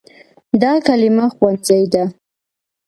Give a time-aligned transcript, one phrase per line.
[0.61, 2.03] دا کلمه “ښوونځی” ده.